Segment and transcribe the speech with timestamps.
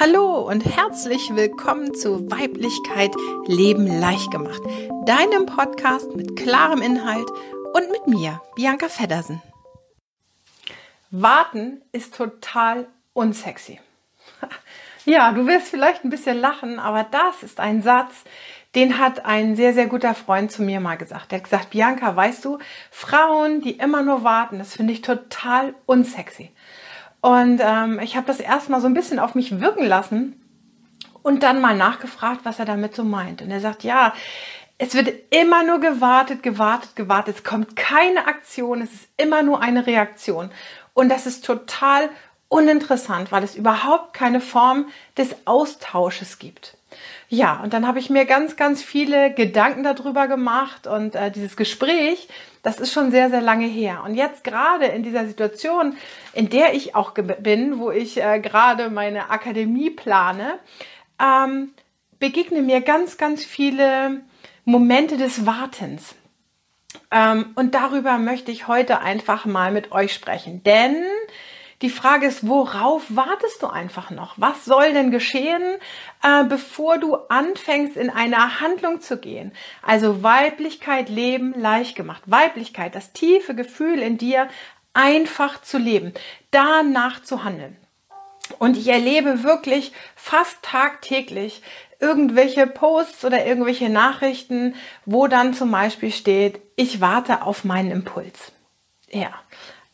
[0.00, 3.12] Hallo und herzlich willkommen zu Weiblichkeit
[3.46, 4.62] Leben leicht gemacht,
[5.06, 7.28] deinem Podcast mit klarem Inhalt
[7.72, 9.42] und mit mir, Bianca Feddersen.
[11.10, 13.80] Warten ist total unsexy.
[15.04, 18.12] Ja, du wirst vielleicht ein bisschen lachen, aber das ist ein Satz,
[18.74, 21.32] den hat ein sehr, sehr guter Freund zu mir mal gesagt.
[21.32, 22.58] Der hat gesagt, Bianca, weißt du,
[22.90, 26.52] Frauen, die immer nur warten, das finde ich total unsexy.
[27.20, 30.40] Und ähm, ich habe das erstmal so ein bisschen auf mich wirken lassen
[31.22, 33.42] und dann mal nachgefragt, was er damit so meint.
[33.42, 34.14] Und er sagt, ja,
[34.78, 37.36] es wird immer nur gewartet, gewartet, gewartet.
[37.36, 40.50] Es kommt keine Aktion, es ist immer nur eine Reaktion.
[40.94, 42.08] Und das ist total
[42.48, 46.77] uninteressant, weil es überhaupt keine Form des Austausches gibt.
[47.30, 51.58] Ja, und dann habe ich mir ganz, ganz viele Gedanken darüber gemacht und äh, dieses
[51.58, 52.26] Gespräch,
[52.62, 54.02] das ist schon sehr, sehr lange her.
[54.06, 55.94] Und jetzt gerade in dieser Situation,
[56.32, 60.58] in der ich auch bin, wo ich äh, gerade meine Akademie plane,
[61.20, 61.74] ähm,
[62.18, 64.22] begegnen mir ganz, ganz viele
[64.64, 66.14] Momente des Wartens.
[67.10, 70.62] Ähm, und darüber möchte ich heute einfach mal mit euch sprechen.
[70.62, 71.04] Denn
[71.82, 74.34] die Frage ist, worauf wartest du einfach noch?
[74.36, 75.62] Was soll denn geschehen,
[76.22, 79.52] äh, bevor du anfängst, in eine Handlung zu gehen?
[79.82, 82.22] Also Weiblichkeit leben leicht gemacht.
[82.26, 84.48] Weiblichkeit, das tiefe Gefühl in dir,
[84.92, 86.12] einfach zu leben,
[86.50, 87.76] danach zu handeln.
[88.58, 91.62] Und ich erlebe wirklich fast tagtäglich
[92.00, 98.52] irgendwelche Posts oder irgendwelche Nachrichten, wo dann zum Beispiel steht, ich warte auf meinen Impuls.
[99.10, 99.30] Ja,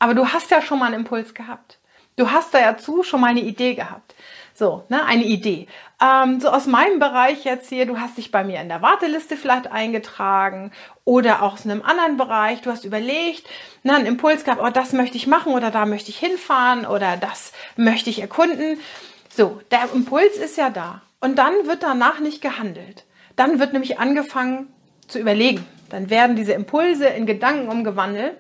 [0.05, 1.79] aber du hast ja schon mal einen Impuls gehabt.
[2.17, 4.15] Du hast da ja zu schon mal eine Idee gehabt.
[4.53, 5.67] So, ne, eine Idee.
[5.99, 9.39] Ähm, so aus meinem Bereich jetzt hier, du hast dich bei mir in der Warteliste
[9.39, 10.73] vielleicht eingetragen
[11.05, 13.47] oder auch aus einem anderen Bereich, du hast überlegt,
[13.83, 17.17] ne, einen Impuls gehabt, oh, das möchte ich machen oder da möchte ich hinfahren oder
[17.17, 18.79] das möchte ich erkunden.
[19.35, 21.01] So, der Impuls ist ja da.
[21.21, 23.07] Und dann wird danach nicht gehandelt.
[23.37, 24.67] Dann wird nämlich angefangen
[25.09, 25.67] zu überlegen.
[25.89, 28.37] Dann werden diese Impulse in Gedanken umgewandelt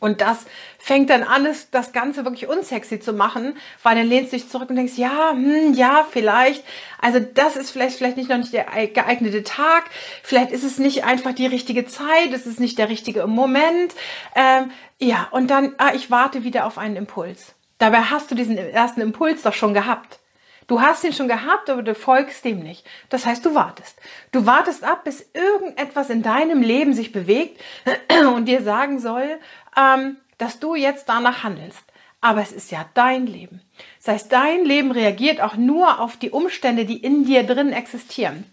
[0.00, 0.46] und das
[0.78, 4.70] fängt dann an, das Ganze wirklich unsexy zu machen, weil dann lehnst du dich zurück
[4.70, 6.64] und denkst, ja, hm, ja, vielleicht.
[7.00, 9.84] Also das ist vielleicht, vielleicht nicht noch nicht der geeignete Tag.
[10.22, 12.32] Vielleicht ist es nicht einfach die richtige Zeit.
[12.32, 13.94] Es ist nicht der richtige Moment.
[14.34, 17.54] Ähm, ja, und dann, ah, ich warte wieder auf einen Impuls.
[17.78, 20.20] Dabei hast du diesen ersten Impuls doch schon gehabt.
[20.66, 22.86] Du hast ihn schon gehabt, aber du folgst dem nicht.
[23.08, 23.98] Das heißt, du wartest.
[24.30, 27.60] Du wartest ab, bis irgendetwas in deinem Leben sich bewegt
[28.34, 29.38] und dir sagen soll,
[29.76, 31.82] ähm, dass du jetzt danach handelst.
[32.20, 33.60] Aber es ist ja dein Leben.
[33.98, 38.44] Das heißt, dein Leben reagiert auch nur auf die Umstände, die in dir drin existieren.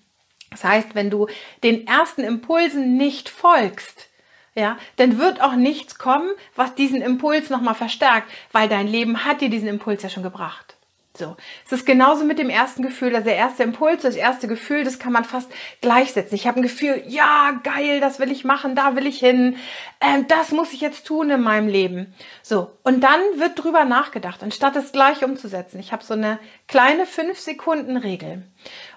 [0.49, 1.27] Das heißt, wenn du
[1.63, 4.07] den ersten Impulsen nicht folgst,
[4.55, 9.41] ja, dann wird auch nichts kommen, was diesen Impuls nochmal verstärkt, weil dein Leben hat
[9.41, 10.75] dir diesen Impuls ja schon gebracht.
[11.19, 11.35] So.
[11.65, 14.99] Es ist genauso mit dem ersten Gefühl, also der erste Impuls, das erste Gefühl, das
[14.99, 16.33] kann man fast gleichsetzen.
[16.33, 19.57] Ich habe ein Gefühl, ja, geil, das will ich machen, da will ich hin,
[19.99, 22.13] äh, das muss ich jetzt tun in meinem Leben.
[22.41, 22.71] So.
[22.83, 25.77] Und dann wird drüber nachgedacht, anstatt es gleich umzusetzen.
[25.81, 28.43] Ich habe so eine kleine 5-Sekunden-Regel.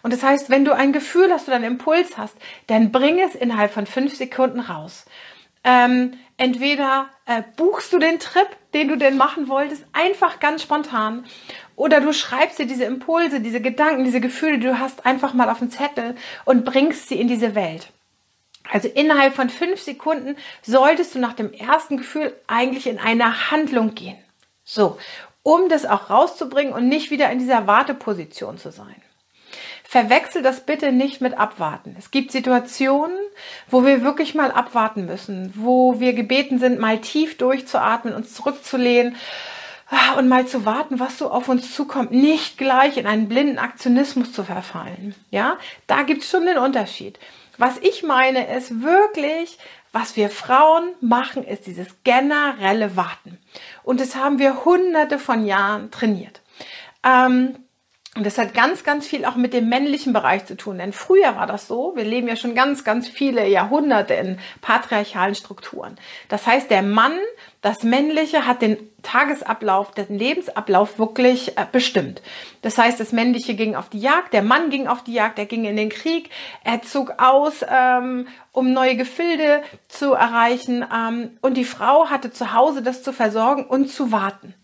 [0.05, 2.37] Und das heißt, wenn du ein Gefühl hast oder einen Impuls hast,
[2.69, 5.07] dann bring es innerhalb von 5 Sekunden raus.
[5.65, 11.25] Ähm, entweder äh, buchst du den Trip, den du denn machen wolltest, einfach ganz spontan.
[11.77, 15.51] Oder du schreibst dir diese Impulse, diese Gedanken, diese Gefühle, die du hast, einfach mal
[15.51, 17.89] auf den Zettel und bringst sie in diese Welt.
[18.71, 23.95] Also innerhalb von fünf Sekunden solltest du nach dem ersten Gefühl eigentlich in eine Handlung
[23.95, 24.19] gehen.
[24.65, 24.99] So,
[25.43, 29.03] um das auch rauszubringen und nicht wieder in dieser Warteposition zu sein.
[29.83, 31.95] Verwechsel das bitte nicht mit abwarten.
[31.99, 33.19] Es gibt Situationen,
[33.69, 39.17] wo wir wirklich mal abwarten müssen, wo wir gebeten sind, mal tief durchzuatmen, uns zurückzulehnen
[40.17, 44.33] und mal zu warten, was so auf uns zukommt, nicht gleich in einen blinden Aktionismus
[44.33, 45.15] zu verfallen.
[45.31, 47.19] Ja, da gibt es schon den Unterschied.
[47.59, 49.59] Was ich meine, ist wirklich,
[49.93, 53.39] was wir Frauen machen, ist dieses generelle Warten.
[53.83, 56.41] Und das haben wir hunderte von Jahren trainiert.
[57.05, 57.57] Ähm,
[58.15, 60.79] und das hat ganz, ganz viel auch mit dem männlichen Bereich zu tun.
[60.79, 65.35] Denn früher war das so, wir leben ja schon ganz, ganz viele Jahrhunderte in patriarchalen
[65.35, 65.97] Strukturen.
[66.29, 67.19] Das heißt, der Mann,
[67.63, 72.21] das Männliche hat den Tagesablauf, den Lebensablauf wirklich äh, bestimmt.
[72.61, 75.47] Das heißt, das Männliche ging auf die Jagd, der Mann ging auf die Jagd, er
[75.47, 76.31] ging in den Krieg,
[76.65, 82.53] er zog aus, ähm, um neue Gefilde zu erreichen ähm, und die Frau hatte zu
[82.53, 84.55] Hause das zu versorgen und zu warten.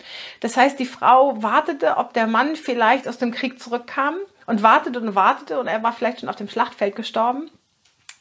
[0.41, 4.17] Das heißt, die Frau wartete, ob der Mann vielleicht aus dem Krieg zurückkam
[4.47, 7.49] und wartete und wartete und er war vielleicht schon auf dem Schlachtfeld gestorben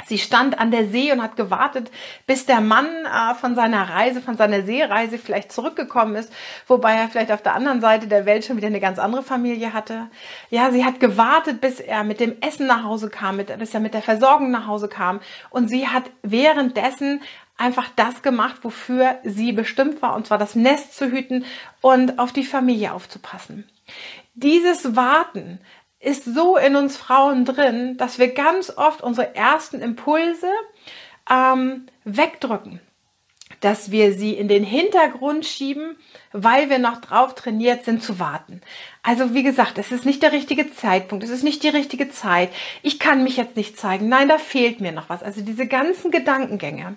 [0.05, 1.91] Sie stand an der See und hat gewartet,
[2.27, 6.31] bis der Mann äh, von seiner Reise, von seiner Seereise vielleicht zurückgekommen ist,
[6.67, 9.73] wobei er vielleicht auf der anderen Seite der Welt schon wieder eine ganz andere Familie
[9.73, 10.07] hatte.
[10.49, 13.79] Ja, sie hat gewartet, bis er mit dem Essen nach Hause kam, mit, bis er
[13.79, 15.19] mit der Versorgung nach Hause kam.
[15.49, 17.21] Und sie hat währenddessen
[17.57, 21.43] einfach das gemacht, wofür sie bestimmt war, und zwar das Nest zu hüten
[21.81, 23.67] und auf die Familie aufzupassen.
[24.35, 25.59] Dieses Warten,
[25.99, 30.49] ist so in uns Frauen drin, dass wir ganz oft unsere ersten Impulse
[31.29, 32.79] ähm, wegdrücken,
[33.61, 35.97] dass wir sie in den Hintergrund schieben,
[36.31, 38.61] weil wir noch drauf trainiert sind zu warten.
[39.01, 42.51] Also wie gesagt, es ist nicht der richtige Zeitpunkt, es ist nicht die richtige Zeit.
[42.83, 44.07] Ich kann mich jetzt nicht zeigen.
[44.07, 45.23] Nein, da fehlt mir noch was.
[45.23, 46.95] Also diese ganzen Gedankengänge.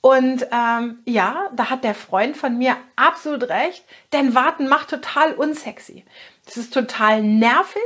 [0.00, 5.34] Und ähm, ja, da hat der Freund von mir absolut recht, denn Warten macht total
[5.34, 6.04] unsexy.
[6.44, 7.82] Das ist total nervig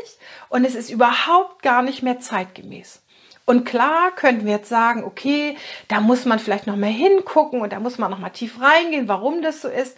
[0.48, 3.02] und es ist überhaupt gar nicht mehr zeitgemäß.
[3.44, 5.56] Und klar könnten wir jetzt sagen, okay,
[5.88, 9.08] da muss man vielleicht noch mal hingucken und da muss man noch mal tief reingehen,
[9.08, 9.96] warum das so ist.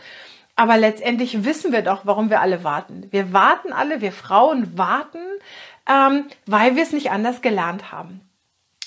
[0.55, 3.07] Aber letztendlich wissen wir doch, warum wir alle warten.
[3.11, 5.21] Wir warten alle, wir Frauen warten,
[5.89, 8.28] ähm, weil wir es nicht anders gelernt haben.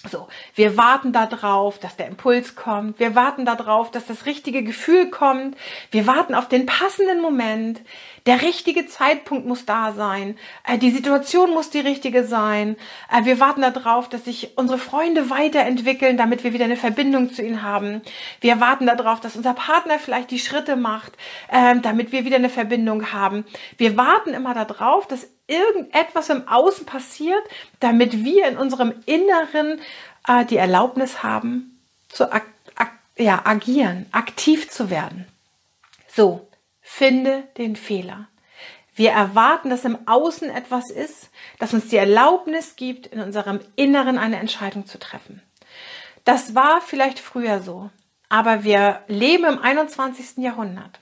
[0.09, 2.99] So, wir warten darauf, dass der Impuls kommt.
[2.99, 5.55] Wir warten darauf, dass das richtige Gefühl kommt.
[5.91, 7.81] Wir warten auf den passenden Moment.
[8.25, 10.37] Der richtige Zeitpunkt muss da sein.
[10.65, 12.77] Äh, die Situation muss die richtige sein.
[13.11, 17.43] Äh, wir warten darauf, dass sich unsere Freunde weiterentwickeln, damit wir wieder eine Verbindung zu
[17.43, 18.01] ihnen haben.
[18.39, 21.13] Wir warten darauf, dass unser Partner vielleicht die Schritte macht,
[21.51, 23.45] ähm, damit wir wieder eine Verbindung haben.
[23.77, 27.43] Wir warten immer darauf, dass irgendetwas im Außen passiert,
[27.79, 29.79] damit wir in unserem Inneren
[30.27, 32.43] äh, die Erlaubnis haben, zu ag
[32.75, 35.27] ag ja, agieren, aktiv zu werden.
[36.07, 36.47] So,
[36.81, 38.27] finde den Fehler.
[38.95, 44.17] Wir erwarten, dass im Außen etwas ist, das uns die Erlaubnis gibt, in unserem Inneren
[44.17, 45.41] eine Entscheidung zu treffen.
[46.23, 47.89] Das war vielleicht früher so,
[48.29, 50.37] aber wir leben im 21.
[50.37, 51.00] Jahrhundert.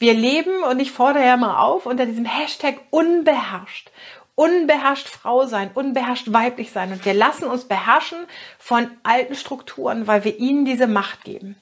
[0.00, 3.90] Wir leben, und ich fordere ja mal auf, unter diesem Hashtag unbeherrscht.
[4.34, 6.90] Unbeherrscht Frau sein, unbeherrscht weiblich sein.
[6.90, 8.18] Und wir lassen uns beherrschen
[8.58, 11.56] von alten Strukturen, weil wir ihnen diese Macht geben.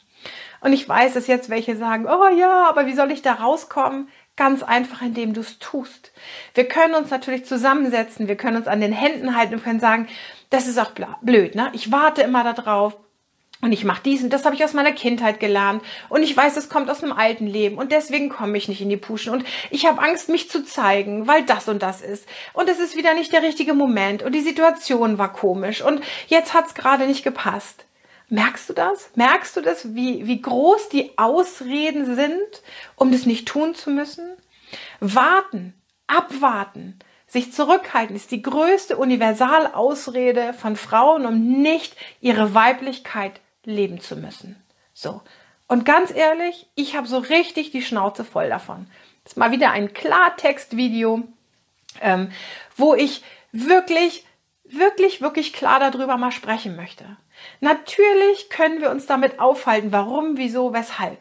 [0.60, 4.08] Und ich weiß, dass jetzt welche sagen, oh ja, aber wie soll ich da rauskommen?
[4.36, 6.12] Ganz einfach, indem du es tust.
[6.54, 10.06] Wir können uns natürlich zusammensetzen, wir können uns an den Händen halten und können sagen,
[10.50, 10.92] das ist auch
[11.22, 11.70] blöd, ne?
[11.72, 12.96] Ich warte immer darauf,
[13.60, 15.82] und ich mache dies und das habe ich aus meiner Kindheit gelernt.
[16.08, 17.76] Und ich weiß, es kommt aus einem alten Leben.
[17.76, 19.32] Und deswegen komme ich nicht in die Puschen.
[19.32, 22.28] Und ich habe Angst, mich zu zeigen, weil das und das ist.
[22.52, 24.22] Und es ist wieder nicht der richtige Moment.
[24.22, 25.82] Und die Situation war komisch.
[25.82, 27.84] Und jetzt hat's gerade nicht gepasst.
[28.28, 29.10] Merkst du das?
[29.16, 32.62] Merkst du das, wie, wie groß die Ausreden sind,
[32.94, 34.36] um das nicht tun zu müssen?
[35.00, 35.74] Warten,
[36.06, 44.16] abwarten, sich zurückhalten ist die größte Universalausrede von Frauen, um nicht ihre Weiblichkeit leben zu
[44.16, 44.56] müssen.
[44.94, 45.20] So.
[45.68, 48.86] Und ganz ehrlich, ich habe so richtig die Schnauze voll davon.
[49.22, 51.24] Das ist mal wieder ein Klartextvideo,
[52.00, 52.32] ähm,
[52.76, 53.22] wo ich
[53.52, 54.24] wirklich,
[54.64, 57.04] wirklich, wirklich klar darüber mal sprechen möchte.
[57.60, 61.18] Natürlich können wir uns damit aufhalten, warum, wieso, weshalb.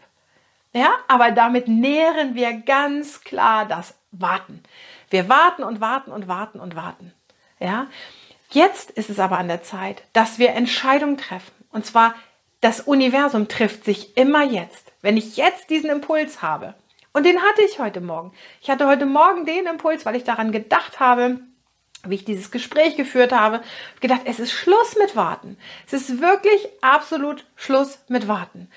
[0.73, 4.63] Ja, aber damit nähren wir ganz klar das Warten.
[5.09, 7.13] Wir warten und warten und warten und warten.
[7.59, 7.88] Ja,
[8.51, 11.51] jetzt ist es aber an der Zeit, dass wir Entscheidungen treffen.
[11.71, 12.15] Und zwar
[12.68, 14.92] das Universum trifft sich immer jetzt.
[15.02, 16.74] Wenn ich jetzt diesen Impuls habe,
[17.14, 18.34] und den hatte ich heute Morgen.
[18.62, 21.40] Ich hatte heute Morgen den Impuls, weil ich daran gedacht habe,
[22.04, 23.62] wie ich dieses Gespräch geführt habe,
[24.02, 25.57] gedacht, es ist Schluss mit Warten.
[25.86, 28.69] Es ist wirklich absolut Schluss mit Warten.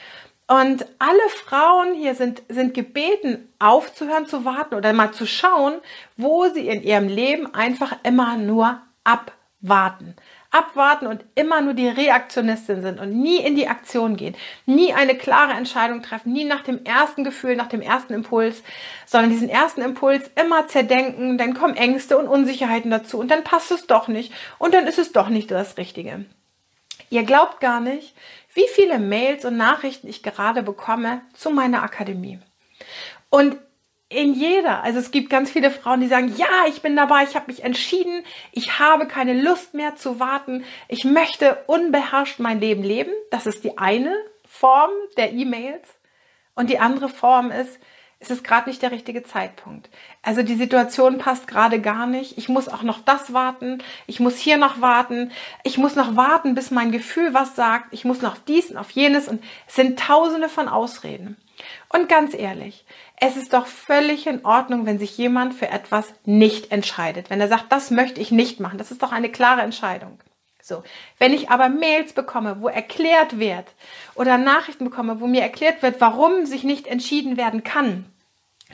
[0.47, 5.81] Und alle Frauen hier sind, sind gebeten, aufzuhören zu warten oder mal zu schauen,
[6.17, 10.15] wo sie in ihrem Leben einfach immer nur abwarten
[10.51, 14.35] abwarten und immer nur die Reaktionistin sind und nie in die Aktion gehen,
[14.67, 18.63] nie eine klare Entscheidung treffen, nie nach dem ersten Gefühl, nach dem ersten Impuls,
[19.07, 23.71] sondern diesen ersten Impuls immer zerdenken, dann kommen Ängste und Unsicherheiten dazu und dann passt
[23.71, 26.25] es doch nicht und dann ist es doch nicht das Richtige.
[27.11, 28.15] Ihr glaubt gar nicht,
[28.55, 32.41] wie viele Mails und Nachrichten ich gerade bekomme zu meiner Akademie.
[33.29, 33.57] Und
[34.11, 34.83] in jeder.
[34.83, 37.63] Also es gibt ganz viele Frauen, die sagen, ja, ich bin dabei, ich habe mich
[37.63, 43.13] entschieden, ich habe keine Lust mehr zu warten, ich möchte unbeherrscht mein Leben leben.
[43.31, 44.15] Das ist die eine
[44.47, 45.89] Form der E-Mails.
[46.57, 47.79] Und die andere Form ist,
[48.19, 49.89] es ist gerade nicht der richtige Zeitpunkt.
[50.23, 52.37] Also die Situation passt gerade gar nicht.
[52.37, 53.83] Ich muss auch noch das warten.
[54.07, 55.31] Ich muss hier noch warten.
[55.63, 57.87] Ich muss noch warten, bis mein Gefühl was sagt.
[57.93, 59.27] Ich muss noch dies und auf jenes.
[59.27, 61.39] Und es sind tausende von Ausreden.
[61.89, 62.85] Und ganz ehrlich,
[63.17, 67.31] es ist doch völlig in Ordnung, wenn sich jemand für etwas nicht entscheidet.
[67.31, 68.79] Wenn er sagt, das möchte ich nicht machen.
[68.79, 70.19] Das ist doch eine klare Entscheidung.
[70.63, 70.83] So,
[71.19, 73.67] wenn ich aber Mails bekomme, wo erklärt wird
[74.15, 78.05] oder Nachrichten bekomme, wo mir erklärt wird, warum sich nicht entschieden werden kann,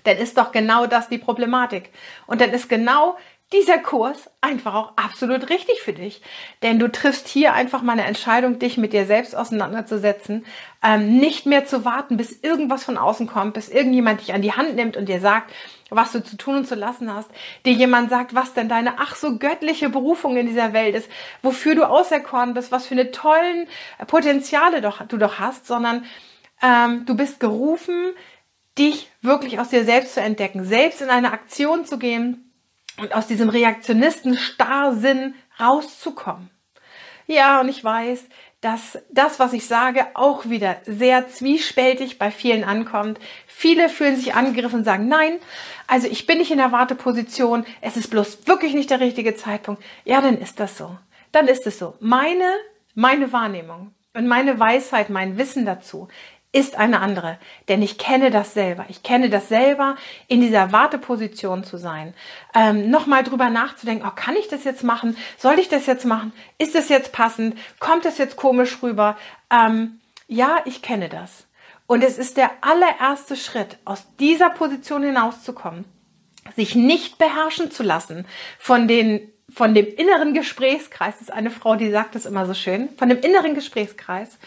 [0.05, 1.91] dann ist doch genau das die Problematik.
[2.27, 3.17] Und dann ist genau
[3.57, 6.21] dieser Kurs einfach auch absolut richtig für dich.
[6.63, 10.45] Denn du triffst hier einfach mal eine Entscheidung, dich mit dir selbst auseinanderzusetzen,
[10.83, 14.53] ähm, nicht mehr zu warten, bis irgendwas von außen kommt, bis irgendjemand dich an die
[14.53, 15.53] Hand nimmt und dir sagt,
[15.91, 17.31] was du zu tun und zu lassen hast,
[17.65, 21.09] dir jemand sagt, was denn deine ach so göttliche Berufung in dieser Welt ist,
[21.43, 23.69] wofür du auserkoren bist, was für eine tollen
[24.07, 26.05] Potenziale doch, du doch hast, sondern
[26.63, 28.13] ähm, du bist gerufen,
[28.79, 32.46] dich wirklich aus dir selbst zu entdecken, selbst in eine Aktion zu gehen,
[32.99, 36.51] und aus diesem Reaktionisten-Starrsinn rauszukommen.
[37.27, 38.25] Ja, und ich weiß,
[38.61, 43.19] dass das, was ich sage, auch wieder sehr zwiespältig bei vielen ankommt.
[43.47, 45.39] Viele fühlen sich angegriffen und sagen, nein,
[45.87, 49.83] also ich bin nicht in der Warteposition, es ist bloß wirklich nicht der richtige Zeitpunkt.
[50.05, 50.97] Ja, dann ist das so.
[51.33, 51.95] Dann ist es so.
[52.01, 52.51] Meine,
[52.95, 56.09] meine Wahrnehmung und meine Weisheit, mein Wissen dazu
[56.57, 57.39] ist eine andere.
[57.69, 58.87] Denn ich kenne das selber.
[58.89, 59.97] Ich kenne das selber,
[60.27, 62.15] in dieser Warteposition zu sein.
[62.55, 65.19] Ähm, Nochmal drüber nachzudenken, oh, kann ich das jetzt machen?
[65.37, 66.33] Soll ich das jetzt machen?
[66.57, 67.59] Ist das jetzt passend?
[67.79, 69.19] Kommt das jetzt komisch rüber?
[69.51, 71.47] Ähm, ja, ich kenne das.
[71.87, 75.85] Und es ist der allererste Schritt, aus dieser Position hinauszukommen,
[76.57, 78.27] sich nicht beherrschen zu lassen
[78.59, 82.53] von den von dem inneren Gesprächskreis, das ist eine Frau, die sagt das immer so
[82.53, 84.39] schön, von dem inneren Gesprächskreis,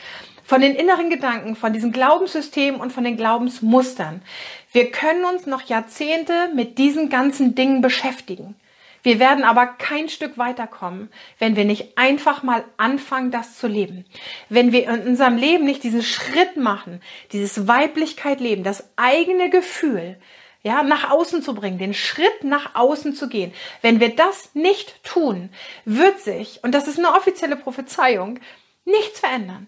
[0.49, 4.23] von den inneren Gedanken, von diesem Glaubenssystem und von den Glaubensmustern.
[4.71, 8.55] Wir können uns noch Jahrzehnte mit diesen ganzen Dingen beschäftigen.
[9.03, 14.05] Wir werden aber kein Stück weiterkommen, wenn wir nicht einfach mal anfangen, das zu leben.
[14.49, 16.99] Wenn wir in unserem Leben nicht diesen Schritt machen,
[17.31, 20.17] dieses Weiblichkeit leben, das eigene Gefühl,
[20.63, 23.53] ja, nach außen zu bringen, den Schritt nach außen zu gehen.
[23.83, 25.51] Wenn wir das nicht tun,
[25.85, 28.39] wird sich, und das ist eine offizielle Prophezeiung,
[28.83, 29.67] nichts verändern.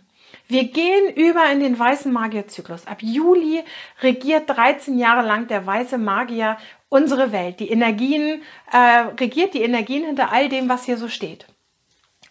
[0.51, 2.85] Wir gehen über in den weißen Magierzyklus.
[2.85, 3.63] Ab Juli
[4.01, 6.57] regiert 13 Jahre lang der weiße Magier
[6.89, 7.61] unsere Welt.
[7.61, 8.77] Die Energien, äh,
[9.17, 11.45] regiert die Energien hinter all dem, was hier so steht.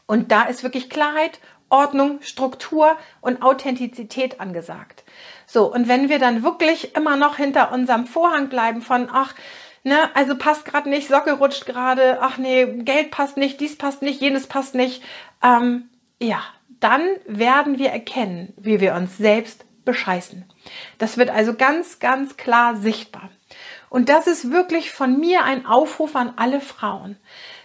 [0.05, 5.03] Und da ist wirklich Klarheit, Ordnung, Struktur und Authentizität angesagt.
[5.47, 9.35] So, und wenn wir dann wirklich immer noch hinter unserem Vorhang bleiben von, ach,
[9.83, 14.03] ne, also passt gerade nicht, Socke rutscht gerade, ach nee, Geld passt nicht, dies passt
[14.03, 15.03] nicht, jenes passt nicht,
[15.43, 15.89] ähm,
[16.21, 16.43] ja,
[16.81, 20.45] dann werden wir erkennen, wie wir uns selbst bescheißen.
[20.99, 23.31] Das wird also ganz, ganz klar sichtbar.
[23.89, 27.17] Und das ist wirklich von mir ein Aufruf an alle Frauen,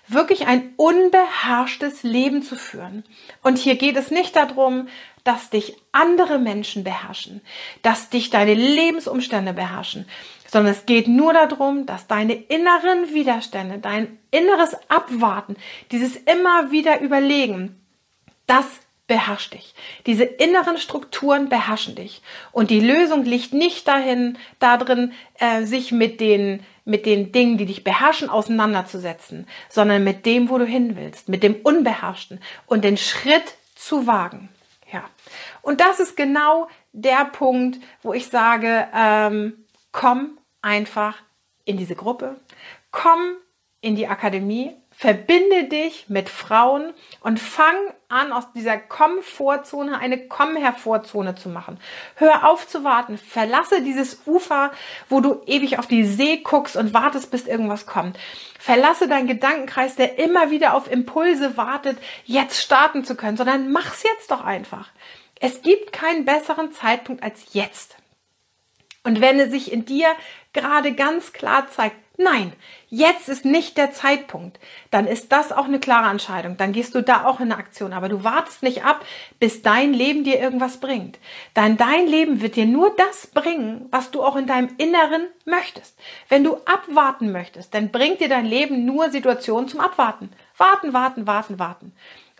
[0.08, 3.04] wirklich ein unbeherrschtes Leben zu führen.
[3.44, 4.88] Und hier geht es nicht darum,
[5.24, 7.42] dass dich andere Menschen beherrschen,
[7.82, 10.08] dass dich deine Lebensumstände beherrschen,
[10.48, 15.56] sondern es geht nur darum, dass deine inneren Widerstände, dein inneres Abwarten,
[15.92, 17.82] dieses immer wieder Überlegen,
[18.46, 18.66] das
[19.08, 19.76] beherrscht dich.
[20.06, 22.22] Diese inneren Strukturen beherrschen dich.
[22.52, 27.66] Und die Lösung liegt nicht dahin, darin, äh, sich mit den, mit den Dingen, die
[27.66, 32.98] dich beherrschen, auseinanderzusetzen, sondern mit dem, wo du hin willst, mit dem Unbeherrschten und den
[32.98, 34.50] Schritt zu wagen.
[34.92, 35.04] Ja.
[35.62, 41.18] Und das ist genau der Punkt, wo ich sage, ähm, komm einfach
[41.66, 42.40] in diese Gruppe,
[42.92, 43.36] komm
[43.82, 47.75] in die Akademie, Verbinde dich mit Frauen und fang
[48.08, 51.80] an, aus dieser Komfortzone eine Komm-Hervorzone zu machen.
[52.16, 53.18] Hör auf zu warten.
[53.18, 54.72] Verlasse dieses Ufer,
[55.10, 58.18] wo du ewig auf die See guckst und wartest, bis irgendwas kommt.
[58.58, 64.04] Verlasse deinen Gedankenkreis, der immer wieder auf Impulse wartet, jetzt starten zu können, sondern mach's
[64.04, 64.88] jetzt doch einfach.
[65.42, 67.98] Es gibt keinen besseren Zeitpunkt als jetzt.
[69.06, 70.10] Und wenn es sich in dir
[70.52, 72.54] gerade ganz klar zeigt, Nein,
[72.90, 74.58] jetzt ist nicht der Zeitpunkt.
[74.90, 76.56] Dann ist das auch eine klare Entscheidung.
[76.56, 77.92] Dann gehst du da auch in eine Aktion.
[77.92, 79.06] Aber du wartest nicht ab,
[79.40, 81.20] bis dein Leben dir irgendwas bringt.
[81.58, 85.98] Denn dein Leben wird dir nur das bringen, was du auch in deinem Inneren möchtest.
[86.30, 90.30] Wenn du abwarten möchtest, dann bringt dir dein Leben nur Situationen zum Abwarten.
[90.58, 91.94] Warten, warten, warten, warten.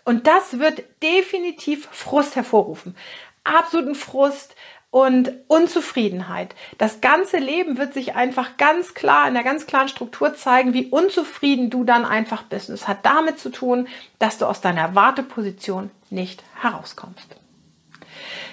[0.04, 2.96] Und das wird definitiv Frust hervorrufen.
[3.44, 4.56] Absoluten Frust,
[4.96, 6.54] und Unzufriedenheit.
[6.78, 10.86] Das ganze Leben wird sich einfach ganz klar in einer ganz klaren Struktur zeigen, wie
[10.86, 12.70] unzufrieden du dann einfach bist.
[12.70, 13.88] Und es hat damit zu tun,
[14.18, 17.36] dass du aus deiner Warteposition nicht herauskommst.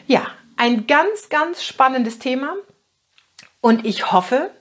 [0.06, 2.58] Ja, ein ganz, ganz spannendes Thema
[3.62, 4.52] und ich hoffe,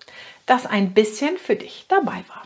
[0.46, 2.44] dass ein bisschen für dich dabei war.